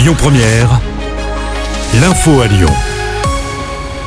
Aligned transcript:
Lyon 0.00 0.14
Première, 0.16 0.80
l'info 2.00 2.40
à 2.40 2.46
Lyon. 2.46 2.70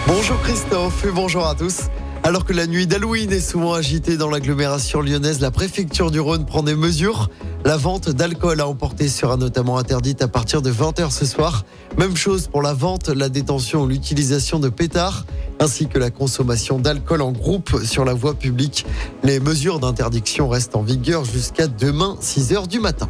Bonjour 0.07 0.41
Christophe 0.41 1.05
et 1.05 1.11
bonjour 1.11 1.45
à 1.45 1.53
tous. 1.53 1.81
Alors 2.23 2.45
que 2.45 2.53
la 2.53 2.65
nuit 2.65 2.87
d'Halloween 2.87 3.31
est 3.31 3.39
souvent 3.39 3.73
agitée 3.73 4.17
dans 4.17 4.31
l'agglomération 4.31 5.01
lyonnaise, 5.01 5.39
la 5.39 5.51
préfecture 5.51 6.09
du 6.09 6.19
Rhône 6.19 6.47
prend 6.47 6.63
des 6.63 6.73
mesures. 6.73 7.29
La 7.63 7.77
vente 7.77 8.09
d'alcool 8.09 8.59
à 8.59 8.67
emporter 8.67 9.07
sera 9.07 9.37
notamment 9.37 9.77
interdite 9.77 10.23
à 10.23 10.27
partir 10.27 10.63
de 10.63 10.71
20h 10.71 11.11
ce 11.11 11.27
soir. 11.27 11.63
Même 11.99 12.17
chose 12.17 12.47
pour 12.47 12.63
la 12.63 12.73
vente, 12.73 13.09
la 13.09 13.29
détention 13.29 13.83
ou 13.83 13.87
l'utilisation 13.87 14.57
de 14.57 14.69
pétards, 14.69 15.27
ainsi 15.59 15.85
que 15.85 15.99
la 15.99 16.09
consommation 16.09 16.79
d'alcool 16.79 17.21
en 17.21 17.31
groupe 17.31 17.83
sur 17.83 18.03
la 18.03 18.15
voie 18.15 18.33
publique. 18.33 18.87
Les 19.21 19.39
mesures 19.39 19.79
d'interdiction 19.79 20.49
restent 20.49 20.75
en 20.75 20.81
vigueur 20.81 21.23
jusqu'à 21.23 21.67
demain 21.67 22.17
6h 22.19 22.67
du 22.67 22.79
matin. 22.79 23.09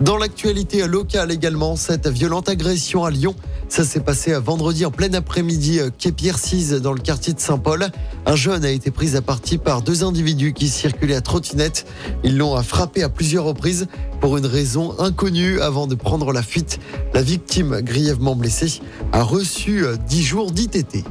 Dans 0.00 0.16
l'actualité 0.16 0.86
locale 0.86 1.32
également, 1.32 1.74
cette 1.74 2.06
violente 2.06 2.48
agression 2.48 3.04
à 3.04 3.10
Lyon. 3.10 3.34
Ça 3.68 3.82
s'est 3.82 3.98
passé 3.98 4.32
vendredi 4.34 4.86
en 4.86 4.92
plein 4.92 5.12
après-midi, 5.12 5.80
euh, 5.80 5.90
quai 5.96 6.12
Pierre 6.12 6.38
6 6.38 6.74
dans 6.74 6.92
le 6.92 7.00
quartier 7.00 7.32
de 7.32 7.40
Saint-Paul. 7.40 7.88
Un 8.24 8.36
jeune 8.36 8.64
a 8.64 8.70
été 8.70 8.92
pris 8.92 9.16
à 9.16 9.22
partie 9.22 9.58
par 9.58 9.82
deux 9.82 10.04
individus 10.04 10.52
qui 10.52 10.68
circulaient 10.68 11.16
à 11.16 11.20
trottinette. 11.20 11.84
Ils 12.22 12.38
l'ont 12.38 12.62
frappé 12.62 13.02
à 13.02 13.08
plusieurs 13.08 13.44
reprises 13.44 13.88
pour 14.20 14.36
une 14.36 14.46
raison 14.46 14.94
inconnue 15.00 15.60
avant 15.60 15.88
de 15.88 15.96
prendre 15.96 16.32
la 16.32 16.42
fuite. 16.42 16.78
La 17.12 17.22
victime, 17.22 17.80
grièvement 17.80 18.36
blessée, 18.36 18.80
a 19.12 19.24
reçu 19.24 19.84
10 20.06 20.20
euh, 20.20 20.22
jours 20.22 20.52
d'ITT. 20.52 21.04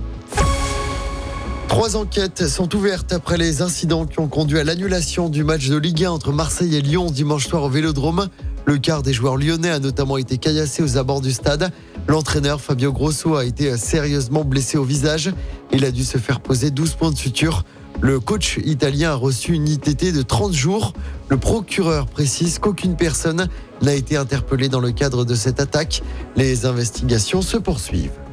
Trois 1.67 1.97
enquêtes 1.97 2.47
sont 2.47 2.73
ouvertes 2.75 3.11
après 3.11 3.37
les 3.37 3.61
incidents 3.61 4.05
qui 4.05 4.19
ont 4.19 4.29
conduit 4.29 4.57
à 4.57 4.63
l'annulation 4.63 5.27
du 5.29 5.43
match 5.43 5.67
de 5.67 5.75
Ligue 5.75 6.05
1 6.05 6.11
entre 6.11 6.31
Marseille 6.31 6.75
et 6.75 6.81
Lyon 6.81 7.11
dimanche 7.11 7.47
soir 7.47 7.63
au 7.63 7.69
Vélodrome. 7.69 8.29
Le 8.67 8.77
quart 8.77 9.01
des 9.01 9.13
joueurs 9.13 9.37
lyonnais 9.37 9.69
a 9.69 9.79
notamment 9.79 10.17
été 10.17 10.37
caillassé 10.37 10.83
aux 10.83 10.97
abords 10.97 11.21
du 11.21 11.31
stade. 11.31 11.71
L'entraîneur 12.09 12.59
Fabio 12.59 12.91
Grosso 12.91 13.35
a 13.35 13.45
été 13.45 13.77
sérieusement 13.77 14.43
blessé 14.43 14.77
au 14.77 14.83
visage. 14.83 15.31
Il 15.71 15.85
a 15.85 15.91
dû 15.91 16.03
se 16.03 16.17
faire 16.17 16.41
poser 16.41 16.69
12 16.69 16.95
points 16.95 17.11
de 17.11 17.17
suture. 17.17 17.63
Le 18.01 18.19
coach 18.19 18.59
italien 18.65 19.11
a 19.11 19.15
reçu 19.15 19.53
une 19.53 19.69
ITT 19.69 20.11
de 20.13 20.21
30 20.21 20.51
jours. 20.51 20.91
Le 21.29 21.37
procureur 21.37 22.07
précise 22.07 22.59
qu'aucune 22.59 22.97
personne 22.97 23.47
n'a 23.81 23.93
été 23.93 24.17
interpellée 24.17 24.67
dans 24.67 24.81
le 24.81 24.91
cadre 24.91 25.23
de 25.23 25.33
cette 25.33 25.61
attaque. 25.61 26.03
Les 26.35 26.65
investigations 26.65 27.41
se 27.41 27.55
poursuivent. 27.55 28.26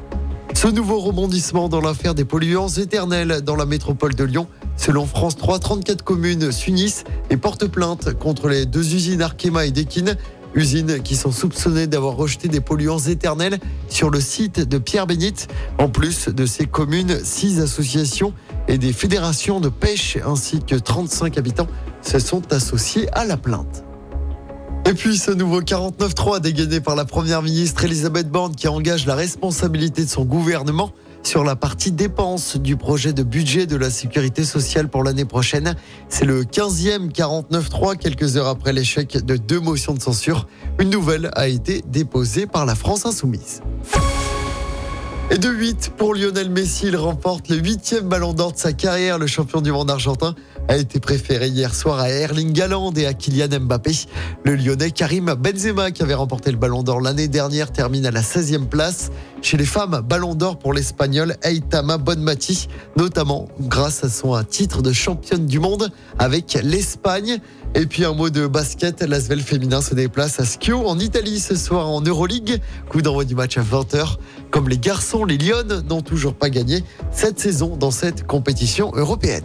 Ce 0.54 0.68
nouveau 0.68 0.98
rebondissement 0.98 1.68
dans 1.68 1.80
l'affaire 1.80 2.14
des 2.14 2.24
polluants 2.24 2.68
éternels 2.68 3.42
dans 3.42 3.56
la 3.56 3.66
métropole 3.66 4.14
de 4.14 4.24
Lyon. 4.24 4.46
Selon 4.76 5.04
France 5.04 5.36
3, 5.36 5.58
34 5.58 6.02
communes 6.02 6.52
s'unissent 6.52 7.04
et 7.28 7.36
portent 7.36 7.66
plainte 7.66 8.14
contre 8.14 8.48
les 8.48 8.64
deux 8.64 8.94
usines 8.94 9.20
Arkema 9.20 9.66
et 9.66 9.70
Dekine. 9.70 10.16
Usines 10.54 11.02
qui 11.02 11.16
sont 11.16 11.32
soupçonnées 11.32 11.86
d'avoir 11.86 12.16
rejeté 12.16 12.48
des 12.48 12.60
polluants 12.60 12.98
éternels 12.98 13.58
sur 13.88 14.08
le 14.08 14.20
site 14.20 14.60
de 14.60 14.78
Pierre 14.78 15.06
Bénite. 15.06 15.48
En 15.78 15.88
plus 15.88 16.28
de 16.28 16.46
ces 16.46 16.66
communes, 16.66 17.18
six 17.22 17.60
associations 17.60 18.32
et 18.68 18.78
des 18.78 18.92
fédérations 18.92 19.60
de 19.60 19.68
pêche 19.68 20.16
ainsi 20.24 20.60
que 20.60 20.76
35 20.76 21.36
habitants 21.36 21.68
se 22.00 22.18
sont 22.18 22.52
associés 22.52 23.08
à 23.12 23.24
la 23.24 23.36
plainte. 23.36 23.84
Et 24.86 24.92
puis 24.92 25.16
ce 25.16 25.30
nouveau 25.30 25.62
49-3 25.62 26.40
dégainé 26.40 26.78
par 26.78 26.94
la 26.94 27.06
Première 27.06 27.40
ministre 27.40 27.84
Elisabeth 27.84 28.28
Borne 28.28 28.54
qui 28.54 28.68
engage 28.68 29.06
la 29.06 29.14
responsabilité 29.14 30.04
de 30.04 30.10
son 30.10 30.26
gouvernement 30.26 30.92
sur 31.22 31.42
la 31.42 31.56
partie 31.56 31.90
dépenses 31.90 32.58
du 32.58 32.76
projet 32.76 33.14
de 33.14 33.22
budget 33.22 33.64
de 33.64 33.76
la 33.76 33.88
sécurité 33.88 34.44
sociale 34.44 34.90
pour 34.90 35.02
l'année 35.02 35.24
prochaine. 35.24 35.74
C'est 36.10 36.26
le 36.26 36.44
15e 36.44 37.10
49-3, 37.10 37.96
quelques 37.96 38.36
heures 38.36 38.48
après 38.48 38.74
l'échec 38.74 39.24
de 39.24 39.38
deux 39.38 39.58
motions 39.58 39.94
de 39.94 40.02
censure. 40.02 40.46
Une 40.78 40.90
nouvelle 40.90 41.30
a 41.34 41.48
été 41.48 41.82
déposée 41.88 42.46
par 42.46 42.66
la 42.66 42.74
France 42.74 43.06
insoumise. 43.06 43.62
Et 45.30 45.38
de 45.38 45.48
8 45.48 45.92
pour 45.96 46.14
Lionel 46.14 46.50
Messi, 46.50 46.88
il 46.88 46.96
remporte 46.96 47.48
le 47.48 47.56
huitième 47.56 48.06
ballon 48.06 48.34
d'or 48.34 48.52
de 48.52 48.58
sa 48.58 48.74
carrière. 48.74 49.18
Le 49.18 49.26
champion 49.26 49.62
du 49.62 49.72
monde 49.72 49.90
argentin 49.90 50.34
a 50.68 50.76
été 50.76 51.00
préféré 51.00 51.48
hier 51.48 51.74
soir 51.74 51.98
à 51.98 52.08
Erling 52.08 52.58
Haaland 52.60 52.92
et 52.94 53.06
à 53.06 53.14
Kylian 53.14 53.60
Mbappé. 53.60 53.92
Le 54.44 54.56
Lyonnais 54.56 54.90
Karim 54.90 55.34
Benzema, 55.34 55.90
qui 55.90 56.02
avait 56.02 56.14
remporté 56.14 56.50
le 56.50 56.56
ballon 56.56 56.82
d'or 56.82 57.00
l'année 57.00 57.28
dernière, 57.28 57.70
termine 57.72 58.06
à 58.06 58.10
la 58.10 58.22
16e 58.22 58.66
place. 58.66 59.10
Chez 59.42 59.56
les 59.56 59.66
femmes, 59.66 60.00
ballon 60.08 60.34
d'or 60.34 60.58
pour 60.58 60.72
l'Espagnol 60.72 61.36
Aitama 61.42 61.98
Bonmati, 61.98 62.68
notamment 62.96 63.48
grâce 63.60 64.04
à 64.04 64.08
son 64.08 64.42
titre 64.42 64.80
de 64.80 64.92
championne 64.92 65.46
du 65.46 65.60
monde 65.60 65.90
avec 66.18 66.58
l'Espagne. 66.62 67.38
Et 67.74 67.86
puis 67.86 68.04
un 68.04 68.14
mot 68.14 68.30
de 68.30 68.46
basket, 68.46 69.02
l'Asvel 69.02 69.40
féminin 69.40 69.82
se 69.82 69.94
déplace 69.94 70.40
à 70.40 70.44
Schio 70.44 70.86
en 70.86 70.98
Italie 70.98 71.40
ce 71.40 71.56
soir 71.56 71.88
en 71.88 72.00
Euroleague. 72.00 72.60
Coup 72.88 73.02
d'envoi 73.02 73.24
du 73.24 73.34
match 73.34 73.58
à 73.58 73.62
20h. 73.62 74.16
Comme 74.50 74.68
les 74.68 74.78
garçons, 74.78 75.24
les 75.24 75.36
Lyonnes 75.36 75.84
n'ont 75.88 76.02
toujours 76.02 76.34
pas 76.34 76.50
gagné 76.50 76.84
cette 77.10 77.38
saison 77.38 77.76
dans 77.76 77.90
cette 77.90 78.26
compétition 78.26 78.92
européenne. 78.94 79.44